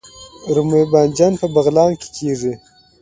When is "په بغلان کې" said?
1.41-2.07